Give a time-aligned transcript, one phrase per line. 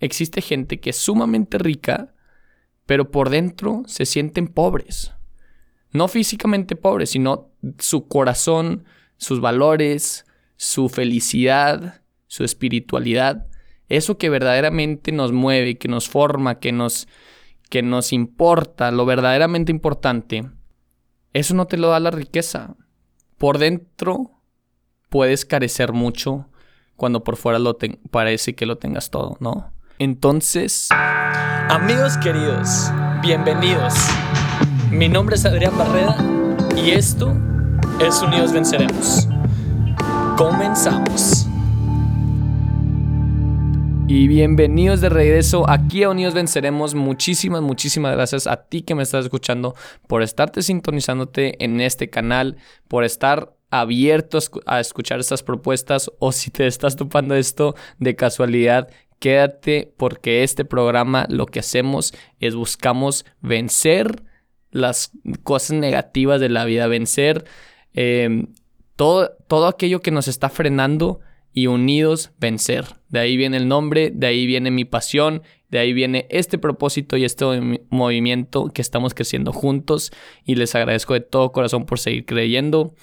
[0.00, 2.14] existe gente que es sumamente rica,
[2.86, 5.12] pero por dentro se sienten pobres.
[5.92, 8.84] No físicamente pobres, sino su corazón,
[9.16, 10.26] sus valores,
[10.56, 13.46] su felicidad, su espiritualidad,
[13.88, 17.08] eso que verdaderamente nos mueve, que nos forma, que nos,
[17.70, 20.48] que nos importa, lo verdaderamente importante,
[21.32, 22.76] eso no te lo da la riqueza.
[23.38, 24.42] Por dentro
[25.08, 26.48] puedes carecer mucho
[26.96, 27.78] cuando por fuera lo
[28.10, 29.72] parece que lo tengas todo, ¿no?
[29.98, 30.88] Entonces...
[31.70, 33.94] Amigos queridos, bienvenidos.
[34.92, 36.16] Mi nombre es Adrián Barreda
[36.76, 37.36] y esto
[38.00, 39.28] es Unidos Venceremos.
[40.36, 41.46] Comenzamos.
[44.06, 46.94] Y bienvenidos de regreso aquí a Unidos Venceremos.
[46.94, 49.74] Muchísimas, muchísimas gracias a ti que me estás escuchando
[50.06, 52.56] por estarte sintonizándote en este canal,
[52.86, 58.88] por estar abierto a escuchar estas propuestas o si te estás topando esto de casualidad,
[59.18, 64.22] quédate porque este programa lo que hacemos es buscamos vencer
[64.70, 65.12] las
[65.42, 67.44] cosas negativas de la vida, vencer
[67.94, 68.48] em,
[68.96, 71.20] todo, todo aquello que nos está frenando
[71.52, 72.84] y unidos vencer.
[73.08, 77.16] De ahí viene el nombre, de ahí viene mi pasión, de ahí viene este propósito
[77.16, 77.44] y este
[77.90, 80.12] movimiento que estamos creciendo juntos
[80.44, 82.94] y les agradezco de todo corazón por seguir creyendo.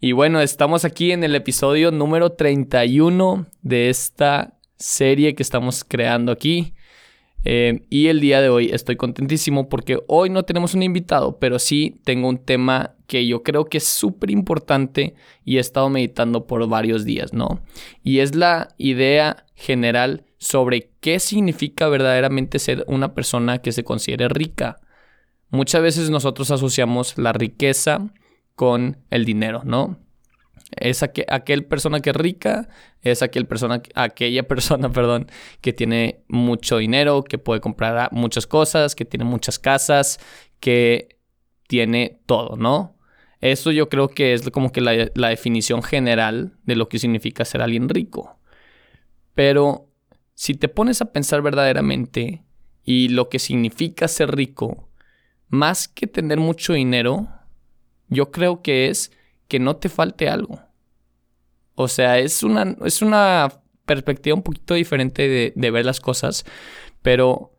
[0.00, 6.32] Y bueno, estamos aquí en el episodio número 31 de esta serie que estamos creando
[6.32, 6.74] aquí.
[7.44, 11.58] Eh, y el día de hoy estoy contentísimo porque hoy no tenemos un invitado, pero
[11.58, 16.46] sí tengo un tema que yo creo que es súper importante y he estado meditando
[16.46, 17.60] por varios días, ¿no?
[18.04, 24.28] Y es la idea general sobre qué significa verdaderamente ser una persona que se considere
[24.28, 24.80] rica.
[25.50, 28.08] Muchas veces nosotros asociamos la riqueza
[28.54, 29.98] con el dinero, ¿no?
[30.76, 32.68] Es aquel persona que es rica,
[33.02, 38.94] es aquel persona, aquella persona, perdón, que tiene mucho dinero, que puede comprar muchas cosas,
[38.94, 40.18] que tiene muchas casas,
[40.60, 41.18] que
[41.68, 42.96] tiene todo, ¿no?
[43.40, 47.44] Eso yo creo que es como que la, la definición general de lo que significa
[47.44, 48.38] ser alguien rico.
[49.34, 49.88] Pero
[50.34, 52.44] si te pones a pensar verdaderamente
[52.84, 54.88] y lo que significa ser rico,
[55.48, 57.28] más que tener mucho dinero,
[58.08, 59.12] yo creo que es
[59.52, 60.60] que no te falte algo.
[61.74, 66.46] O sea, es una, es una perspectiva un poquito diferente de, ver las cosas,
[67.02, 67.52] pero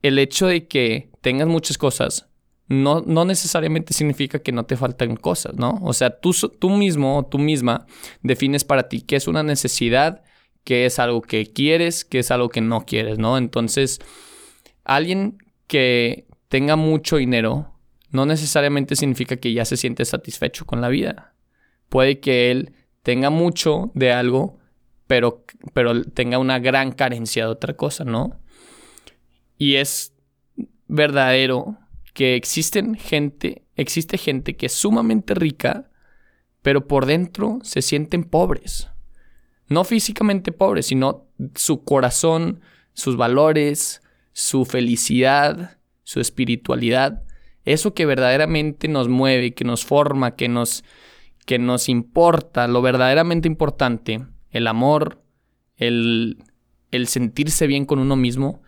[0.00, 2.30] el hecho de que tengas muchas cosas
[2.66, 5.78] no, no, necesariamente significa que no te faltan cosas, ¿no?
[5.82, 7.84] O sea, tú, tú mismo o tú misma
[8.22, 10.24] defines para ti qué es una necesidad,
[10.64, 13.36] qué es algo que quieres, qué es algo que no quieres, ¿no?
[13.36, 14.00] Entonces,
[14.82, 15.36] alguien
[15.66, 17.75] que tenga mucho dinero
[18.16, 21.34] no necesariamente significa que ya se siente satisfecho con la vida.
[21.90, 22.72] Puede que él
[23.02, 24.58] tenga mucho de algo,
[25.06, 25.44] pero,
[25.74, 28.40] pero tenga una gran carencia de otra cosa, ¿no?
[29.58, 30.14] Y es
[30.88, 31.76] verdadero
[32.14, 35.90] que existen gente, existe gente que es sumamente rica,
[36.62, 38.88] pero por dentro se sienten pobres.
[39.68, 42.62] No físicamente pobres, sino su corazón,
[42.94, 44.00] sus valores,
[44.32, 47.25] su felicidad, su espiritualidad
[47.66, 50.84] eso que verdaderamente nos mueve, que nos forma, que nos,
[51.44, 55.20] que nos importa, lo verdaderamente importante, el amor,
[55.76, 56.42] el,
[56.92, 58.62] el sentirse bien con uno mismo,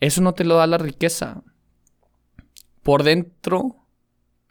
[0.00, 1.42] eso no te lo da la riqueza.
[2.82, 3.76] Por dentro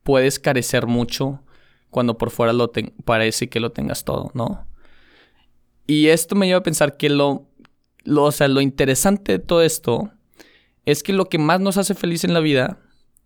[0.03, 1.41] puedes carecer mucho
[1.89, 2.71] cuando por fuera lo
[3.05, 4.67] parece que lo tengas todo, ¿no?
[5.87, 7.47] Y esto me lleva a pensar que lo,
[8.03, 10.11] lo, o sea, lo interesante de todo esto
[10.85, 12.79] es que lo que más nos hace feliz en la vida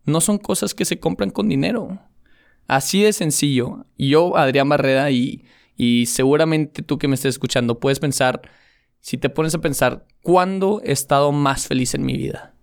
[0.06, 2.00] no son cosas que se compran con dinero.
[2.68, 3.86] Así de sencillo.
[3.98, 5.46] Yo, Adrián Barreda, y,
[5.76, 8.42] y seguramente tú que me estés escuchando, puedes pensar,
[9.00, 12.56] si te pones a pensar, ¿cuándo he estado más feliz en mi vida?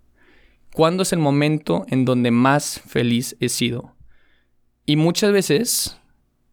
[0.74, 3.94] ¿Cuándo es el momento en donde más feliz he sido?
[4.86, 5.98] Y muchas veces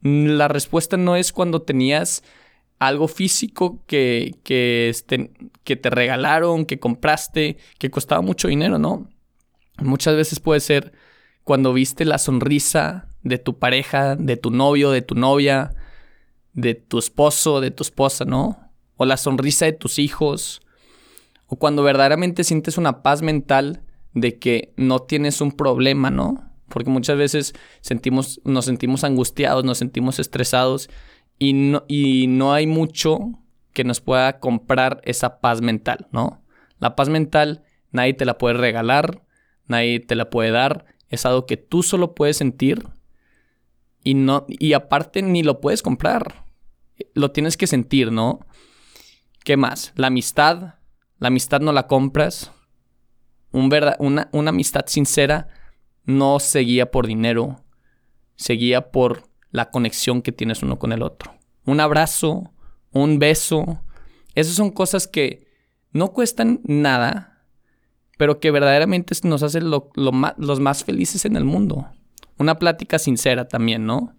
[0.01, 2.23] la respuesta no es cuando tenías
[2.79, 5.31] algo físico que, que, este,
[5.63, 9.09] que te regalaron, que compraste, que costaba mucho dinero, ¿no?
[9.81, 10.93] Muchas veces puede ser
[11.43, 15.73] cuando viste la sonrisa de tu pareja, de tu novio, de tu novia,
[16.53, 18.71] de tu esposo, de tu esposa, ¿no?
[18.97, 20.61] O la sonrisa de tus hijos.
[21.47, 23.83] O cuando verdaderamente sientes una paz mental
[24.13, 26.51] de que no tienes un problema, ¿no?
[26.67, 30.89] Porque muchas veces sentimos, nos sentimos angustiados, nos sentimos estresados
[31.39, 33.19] y no, y no hay mucho
[33.73, 36.43] que nos pueda comprar esa paz mental, ¿no?
[36.79, 39.23] La paz mental nadie te la puede regalar,
[39.69, 42.88] nadie te la puede dar, es algo que tú solo puedes sentir
[44.04, 46.45] y no y aparte ni lo puedes comprar.
[47.13, 48.45] Lo tienes que sentir, ¿no?
[49.44, 49.94] ¿Qué más?
[49.95, 50.75] La amistad,
[51.19, 52.51] La amistad no la compras.
[53.51, 53.69] Un
[54.00, 55.48] una, una amistad sincera
[56.06, 57.63] no seguía por dinero,
[58.36, 61.36] seguía por la conexión que tienes uno con el otro.
[61.65, 62.54] Un abrazo,
[62.92, 63.81] un beso,
[64.36, 65.48] esas son cosas que
[65.92, 67.28] no cuestan nada,
[68.19, 71.88] pero que verdaderamente nos hacen los más felices en el mundo.
[72.38, 74.13] Una plática sincera también, ¿no?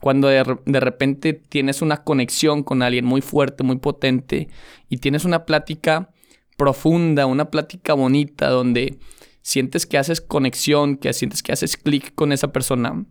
[0.00, 4.48] Cuando de, repente tienes una conexión con alguien muy fuerte, muy potente,
[4.88, 6.10] y tienes una plática
[6.56, 8.98] profunda, una plática bonita, donde
[9.40, 13.06] sientes que haces conexión, que sientes que haces clic con esa persona,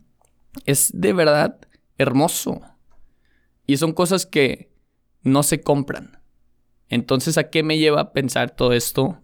[0.66, 1.57] es de verdad
[1.98, 2.60] hermoso.
[3.66, 4.74] Y son cosas que
[5.22, 6.22] no se compran.
[6.89, 9.22] Entonces, ¿a qué me lleva a pensar todo esto?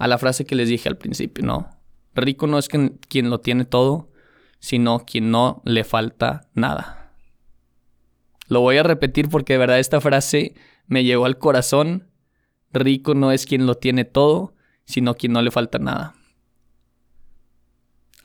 [0.00, 1.68] A la frase que les dije al principio, ¿no?
[2.14, 2.98] Rico no es quien,
[3.28, 4.10] lo tiene todo,
[4.58, 7.12] sino quien no le falta nada.
[8.48, 10.54] Lo voy a repetir porque de verdad esta frase
[10.86, 12.08] me llegó al corazón.
[12.72, 14.54] Rico no es quien lo tiene todo,
[14.86, 16.14] sino quien no le falta nada.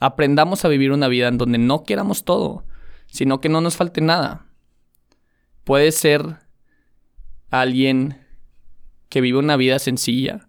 [0.00, 2.64] Aprendamos a vivir una vida en donde no queramos todo,
[3.06, 4.46] sino que no nos falte nada.
[5.62, 6.38] Puede ser
[7.50, 8.24] alguien
[9.10, 10.48] que vive una vida sencilla,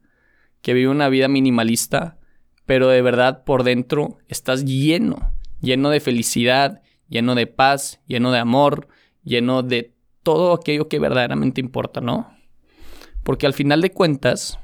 [0.67, 2.17] que vive una vida minimalista,
[2.65, 5.31] pero de verdad por dentro estás lleno,
[5.61, 8.89] lleno de felicidad, lleno de paz, lleno de amor,
[9.23, 9.93] lleno de
[10.23, 12.35] todo aquello que verdaderamente importa, ¿no?
[13.23, 14.59] Porque al final de cuentas,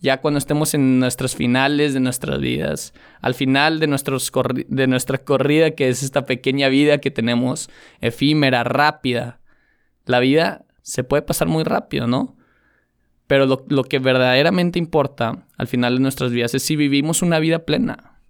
[0.00, 4.32] ya cuando estemos en nuestras finales de nuestras vidas, al final de, nuestros
[4.66, 7.70] de nuestra corrida, que es esta pequeña vida que tenemos,
[8.00, 9.38] efímera, rápida,
[10.04, 12.36] la vida se puede pasar muy rápido, ¿no?
[13.32, 17.60] Pero lo, que verdaderamente importa al final de nuestras vidas es si vivimos una vida
[17.60, 18.20] plena,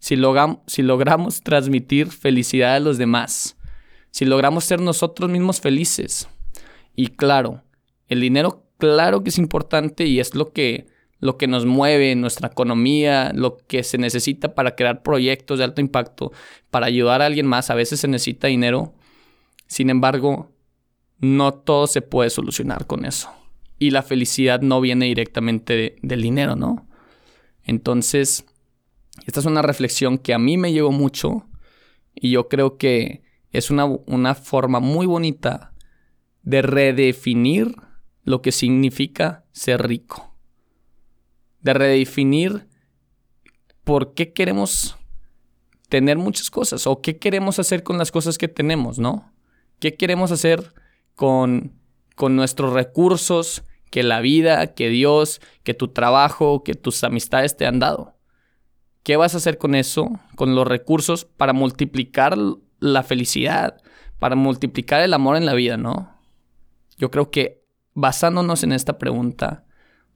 [0.00, 0.16] si,
[0.66, 3.56] si logramos transmitir felicidad a los demás,
[4.10, 6.28] si logramos ser nosotros mismos felices.
[6.96, 7.62] Y claro,
[8.08, 10.88] el dinero claro que es importante y es lo que,
[11.20, 15.66] lo que nos mueve en nuestra economía, lo que se necesita para crear proyectos de
[15.66, 16.32] alto impacto,
[16.72, 17.70] para ayudar a alguien más.
[17.70, 18.92] A veces se necesita dinero.
[19.68, 20.50] Sin embargo,
[21.20, 23.30] no todo se puede solucionar con eso
[23.78, 26.88] y la felicidad no viene directamente del dinero, ¿no?
[27.62, 28.46] Entonces,
[29.26, 31.46] esta es una reflexión que a mí me llegó mucho
[32.14, 33.22] y yo creo que
[33.52, 35.72] es una, una forma muy bonita
[36.42, 37.74] de redefinir
[38.24, 40.34] lo que significa ser rico.
[41.60, 42.68] De redefinir
[43.84, 44.96] por qué queremos
[45.88, 49.32] tener muchas cosas o qué queremos hacer con las cosas que tenemos, ¿no?
[49.78, 50.74] ¿Qué queremos hacer
[51.14, 51.72] con,
[52.14, 57.66] con nuestros recursos, que la vida, que Dios, que tu trabajo, que tus amistades te
[57.66, 58.16] han dado.
[59.02, 62.36] ¿Qué vas a hacer con eso, con los recursos para multiplicar
[62.80, 63.80] la felicidad,
[64.18, 66.14] para multiplicar el amor en la vida, no?
[66.98, 67.62] Yo creo que
[67.94, 69.64] basándonos en esta pregunta,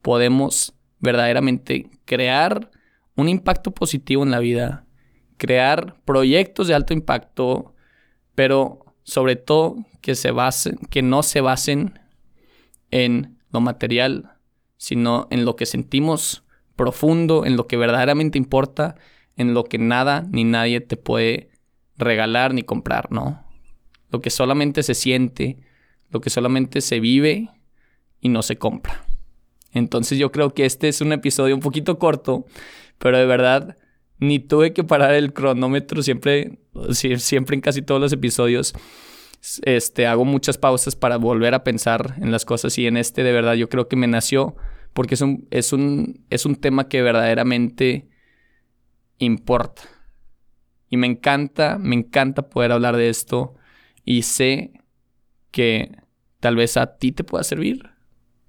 [0.02, 2.70] podemos verdaderamente crear
[3.16, 4.86] un impacto positivo en la vida,
[5.36, 7.74] crear proyectos de alto impacto,
[8.34, 11.98] pero sobre todo que se basen, que no se basen
[12.90, 14.32] en lo material,
[14.76, 16.44] sino en lo que sentimos
[16.76, 18.96] profundo, en lo que verdaderamente importa,
[19.37, 21.50] en lo que nada ni nadie te puede
[21.96, 23.44] regalar ni comprar, ¿no?
[24.10, 25.58] Lo que solamente se siente,
[26.10, 27.50] lo que solamente se vive
[28.20, 29.04] y no se compra.
[29.72, 32.44] Entonces yo creo que este es un episodio un poquito corto,
[32.98, 33.76] pero de verdad
[34.19, 36.58] ni tuve que parar el cronómetro siempre,
[36.91, 38.74] siempre en casi todos los episodios
[39.65, 43.32] este, hago muchas pausas para volver a pensar en las cosas y en este de
[43.32, 44.56] verdad yo creo que me nació
[44.93, 48.08] porque es un, es un, es un tema que verdaderamente
[49.19, 49.82] importa.
[50.89, 53.55] Y me encanta, me encanta poder hablar de esto
[54.05, 54.72] y sé
[55.51, 55.96] que
[56.41, 57.91] tal vez a ti te pueda servir,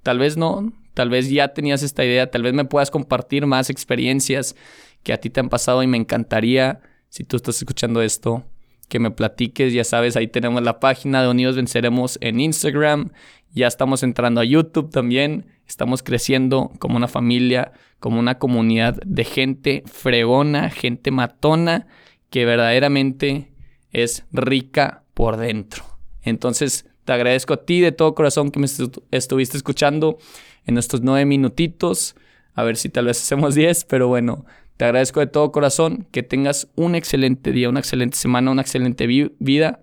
[0.03, 3.69] tal vez no, tal vez ya tenías esta idea, tal vez me puedas compartir más
[3.69, 4.55] experiencias
[5.03, 8.45] que a ti te han pasado y me encantaría, si tú estás escuchando esto,
[8.93, 9.73] que me platiques.
[9.73, 13.09] Ya sabes, ahí tenemos la página de Unidos Venceremos en Instagram.
[13.51, 15.47] Ya estamos entrando a YouTube también.
[15.67, 21.87] Estamos creciendo como una familia, como una comunidad de gente fregona, gente matona,
[22.29, 23.51] que verdaderamente
[23.89, 25.83] es rica por dentro.
[26.21, 28.67] Entonces, te agradezco a ti de todo corazón que me
[29.09, 30.19] estuviste escuchando
[30.65, 32.15] en estos nueve minutitos.
[32.53, 34.45] A ver si tal vez hacemos diez, pero bueno,
[34.77, 39.07] te agradezco de todo corazón que tengas un excelente día, una excelente semana, una excelente
[39.07, 39.81] vida.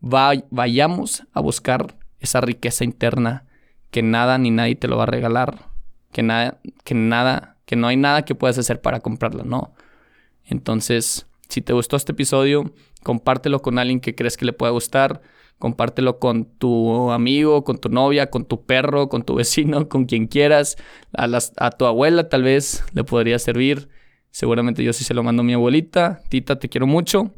[0.00, 3.44] vayamos a buscar esa riqueza interna
[3.90, 5.70] que nada ni nadie te lo va a regalar,
[6.12, 9.74] que nada, que nada, que no hay nada que puedas hacer para comprarla, no.
[10.44, 15.22] Entonces, si te gustó este episodio, compártelo con alguien que crees que le pueda gustar,
[15.58, 20.26] compártelo con tu amigo, con tu novia, con tu perro, con tu vecino, con quien
[20.26, 20.76] quieras.
[21.12, 23.88] A, las, a tu abuela tal vez le podría servir.
[24.30, 26.20] Seguramente yo sí se lo mando a mi abuelita.
[26.28, 27.34] Tita, te quiero mucho.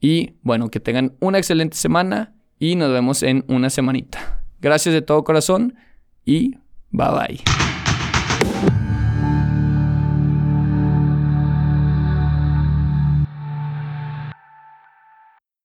[0.00, 4.44] Y bueno, que tengan una excelente semana y nos vemos en una semanita.
[4.60, 5.74] Gracias de todo corazón
[6.24, 6.56] y
[6.90, 7.71] bye bye.